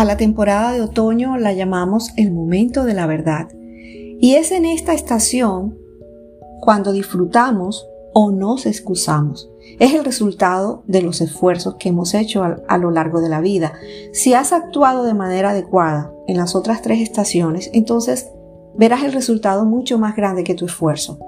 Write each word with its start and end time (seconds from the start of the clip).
a 0.00 0.04
la 0.06 0.16
temporada 0.16 0.72
de 0.72 0.80
otoño 0.80 1.36
la 1.36 1.52
llamamos 1.52 2.12
el 2.16 2.32
momento 2.32 2.84
de 2.84 2.94
la 2.94 3.06
verdad. 3.06 3.48
Y 4.18 4.36
es 4.36 4.50
en 4.50 4.64
esta 4.64 4.94
estación 4.94 5.76
cuando 6.62 6.92
disfrutamos 6.92 7.86
o 8.14 8.30
nos 8.30 8.64
excusamos. 8.64 9.50
Es 9.78 9.92
el 9.92 10.02
resultado 10.02 10.84
de 10.86 11.02
los 11.02 11.20
esfuerzos 11.20 11.74
que 11.74 11.90
hemos 11.90 12.14
hecho 12.14 12.42
a, 12.42 12.78
lo 12.78 12.90
largo 12.90 13.20
de 13.20 13.28
la 13.28 13.42
vida. 13.42 13.74
Si 14.14 14.32
has 14.32 14.54
actuado 14.54 15.04
de 15.04 15.12
manera 15.12 15.50
adecuada 15.50 16.10
en 16.26 16.38
las 16.38 16.54
otras 16.54 16.80
tres 16.80 17.02
estaciones, 17.02 17.68
entonces 17.74 18.30
verás 18.78 19.02
el 19.02 19.12
resultado 19.12 19.66
mucho 19.66 19.98
más 19.98 20.16
grande 20.16 20.44
que 20.44 20.54
tu 20.54 20.64
esfuerzo. 20.64 21.18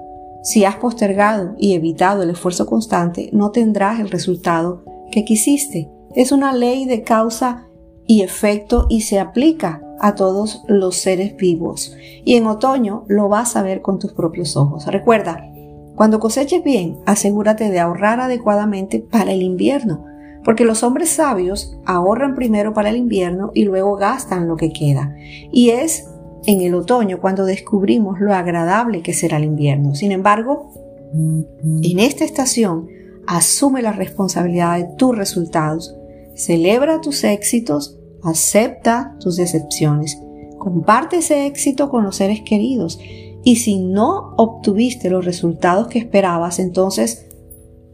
Si 0.41 0.65
has 0.65 0.77
postergado 0.77 1.53
y 1.59 1.73
evitado 1.73 2.23
el 2.23 2.31
esfuerzo 2.31 2.65
constante, 2.65 3.29
no 3.33 3.51
tendrás 3.51 3.99
el 3.99 4.09
resultado 4.09 4.83
que 5.11 5.25
quisiste. 5.25 5.91
Es 6.15 6.31
una 6.31 6.53
ley 6.53 6.85
de 6.85 7.03
causa 7.03 7.67
y 8.07 8.21
efecto 8.21 8.87
y 8.89 9.01
se 9.01 9.19
aplica 9.19 9.81
a 9.99 10.15
todos 10.15 10.63
los 10.67 10.97
seres 10.97 11.35
vivos. 11.37 11.95
Y 12.25 12.35
en 12.35 12.47
otoño 12.47 13.05
lo 13.07 13.29
vas 13.29 13.55
a 13.55 13.63
ver 13.63 13.81
con 13.81 13.99
tus 13.99 14.13
propios 14.13 14.57
ojos. 14.57 14.85
Recuerda, 14.87 15.49
cuando 15.95 16.19
coseches 16.19 16.63
bien, 16.63 16.97
asegúrate 17.05 17.69
de 17.69 17.79
ahorrar 17.79 18.19
adecuadamente 18.19 18.99
para 18.99 19.31
el 19.31 19.41
invierno, 19.41 20.05
porque 20.43 20.65
los 20.65 20.83
hombres 20.83 21.09
sabios 21.09 21.77
ahorran 21.85 22.35
primero 22.35 22.73
para 22.73 22.89
el 22.89 22.97
invierno 22.97 23.51
y 23.53 23.63
luego 23.63 23.95
gastan 23.95 24.47
lo 24.47 24.57
que 24.57 24.73
queda. 24.73 25.15
Y 25.51 25.69
es 25.69 26.09
en 26.45 26.61
el 26.61 26.75
otoño 26.75 27.21
cuando 27.21 27.45
descubrimos 27.45 28.19
lo 28.19 28.33
agradable 28.33 29.01
que 29.01 29.13
será 29.13 29.37
el 29.37 29.45
invierno. 29.45 29.95
Sin 29.95 30.11
embargo, 30.11 30.71
en 31.13 31.99
esta 31.99 32.25
estación, 32.25 32.87
asume 33.27 33.81
la 33.81 33.93
responsabilidad 33.93 34.77
de 34.77 34.95
tus 34.97 35.15
resultados, 35.15 35.95
celebra 36.35 37.01
tus 37.01 37.23
éxitos, 37.23 37.97
acepta 38.23 39.15
tus 39.19 39.37
decepciones, 39.37 40.17
comparte 40.57 41.17
ese 41.17 41.45
éxito 41.45 41.89
con 41.89 42.03
los 42.03 42.15
seres 42.15 42.41
queridos 42.41 42.99
y 43.43 43.57
si 43.57 43.79
no 43.79 44.33
obtuviste 44.37 45.09
los 45.09 45.25
resultados 45.25 45.87
que 45.87 45.99
esperabas, 45.99 46.59
entonces 46.59 47.27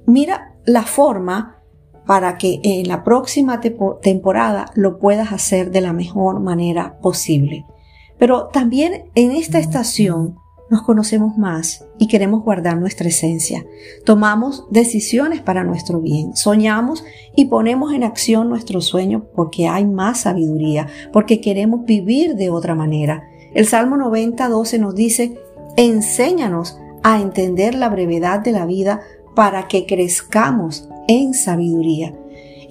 mira 0.06 0.56
la 0.66 0.84
forma 0.84 1.60
para 2.06 2.38
que 2.38 2.60
en 2.64 2.88
la 2.88 3.04
próxima 3.04 3.62
temporada 4.02 4.72
lo 4.74 4.98
puedas 4.98 5.32
hacer 5.32 5.70
de 5.70 5.82
la 5.82 5.94
mejor 5.94 6.40
manera 6.40 6.98
posible. 7.02 7.66
Pero 8.18 8.48
también 8.48 9.12
en 9.14 9.32
esta 9.32 9.60
estación 9.60 10.39
nos 10.70 10.84
conocemos 10.84 11.38
más 11.38 11.86
y 11.98 12.08
queremos 12.08 12.44
guardar 12.44 12.78
nuestra 12.78 13.08
esencia. 13.08 13.66
Tomamos 14.06 14.66
decisiones 14.70 15.42
para 15.42 15.64
nuestro 15.64 16.00
bien, 16.00 16.36
soñamos 16.36 17.04
y 17.36 17.46
ponemos 17.46 17.94
en 17.94 18.04
acción 18.04 18.50
nuestro 18.50 18.82
sueño 18.82 19.26
porque 19.36 19.68
hay 19.68 19.86
más 19.86 20.22
sabiduría, 20.22 20.88
porque 21.12 21.42
queremos 21.42 21.86
vivir 21.86 22.36
de 22.36 22.50
otra 22.50 22.76
manera. 22.76 23.24
El 23.54 23.66
Salmo 23.66 23.98
90, 23.98 24.48
12 24.48 24.80
nos 24.80 24.96
dice, 24.96 25.40
enséñanos 25.76 26.78
a 27.04 27.22
entender 27.22 27.76
la 27.76 27.90
brevedad 27.90 28.40
de 28.40 28.52
la 28.52 28.66
vida 28.66 29.02
para 29.36 29.68
que 29.68 29.86
crezcamos 29.86 30.88
en 31.08 31.34
sabiduría. 31.34 32.14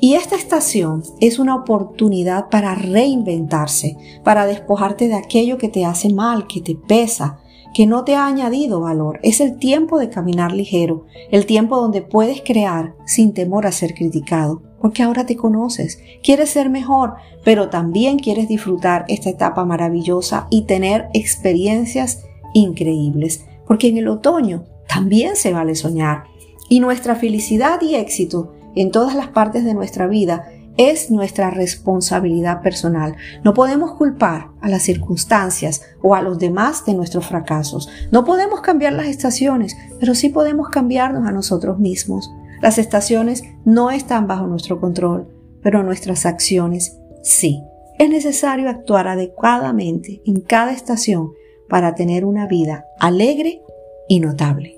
Y 0.00 0.14
esta 0.14 0.36
estación 0.36 1.02
es 1.20 1.40
una 1.40 1.56
oportunidad 1.56 2.50
para 2.50 2.74
reinventarse, 2.76 3.96
para 4.22 4.46
despojarte 4.46 5.08
de 5.08 5.14
aquello 5.14 5.58
que 5.58 5.68
te 5.68 5.84
hace 5.84 6.12
mal, 6.12 6.46
que 6.46 6.60
te 6.60 6.76
pesa, 6.76 7.40
que 7.74 7.86
no 7.86 8.04
te 8.04 8.14
ha 8.14 8.26
añadido 8.26 8.80
valor. 8.80 9.20
Es 9.22 9.40
el 9.40 9.58
tiempo 9.58 9.98
de 9.98 10.10
caminar 10.10 10.52
ligero, 10.52 11.06
el 11.30 11.46
tiempo 11.46 11.80
donde 11.80 12.02
puedes 12.02 12.42
crear 12.42 12.94
sin 13.06 13.34
temor 13.34 13.66
a 13.66 13.72
ser 13.72 13.94
criticado, 13.94 14.62
porque 14.80 15.02
ahora 15.02 15.26
te 15.26 15.36
conoces, 15.36 16.00
quieres 16.22 16.50
ser 16.50 16.70
mejor, 16.70 17.14
pero 17.44 17.70
también 17.70 18.18
quieres 18.18 18.48
disfrutar 18.48 19.04
esta 19.08 19.30
etapa 19.30 19.64
maravillosa 19.64 20.46
y 20.50 20.62
tener 20.62 21.08
experiencias 21.14 22.24
increíbles, 22.54 23.44
porque 23.66 23.88
en 23.88 23.98
el 23.98 24.08
otoño 24.08 24.64
también 24.88 25.36
se 25.36 25.52
vale 25.52 25.74
soñar. 25.74 26.24
Y 26.68 26.80
nuestra 26.80 27.14
felicidad 27.14 27.80
y 27.80 27.94
éxito 27.94 28.52
en 28.74 28.90
todas 28.90 29.14
las 29.14 29.28
partes 29.28 29.64
de 29.64 29.74
nuestra 29.74 30.06
vida 30.06 30.50
es 30.78 31.10
nuestra 31.10 31.50
responsabilidad 31.50 32.62
personal. 32.62 33.16
No 33.44 33.52
podemos 33.52 33.94
culpar 33.96 34.52
a 34.62 34.68
las 34.68 34.82
circunstancias 34.82 35.82
o 36.00 36.14
a 36.14 36.22
los 36.22 36.38
demás 36.38 36.86
de 36.86 36.94
nuestros 36.94 37.26
fracasos. 37.26 37.90
No 38.12 38.24
podemos 38.24 38.60
cambiar 38.60 38.94
las 38.94 39.08
estaciones, 39.08 39.76
pero 40.00 40.14
sí 40.14 40.30
podemos 40.30 40.68
cambiarnos 40.70 41.28
a 41.28 41.32
nosotros 41.32 41.78
mismos. 41.78 42.30
Las 42.62 42.78
estaciones 42.78 43.42
no 43.64 43.90
están 43.90 44.26
bajo 44.28 44.46
nuestro 44.46 44.80
control, 44.80 45.28
pero 45.62 45.82
nuestras 45.82 46.24
acciones 46.24 46.96
sí. 47.22 47.60
Es 47.98 48.08
necesario 48.08 48.70
actuar 48.70 49.08
adecuadamente 49.08 50.22
en 50.24 50.40
cada 50.40 50.72
estación 50.72 51.32
para 51.68 51.96
tener 51.96 52.24
una 52.24 52.46
vida 52.46 52.84
alegre 53.00 53.62
y 54.08 54.20
notable. 54.20 54.77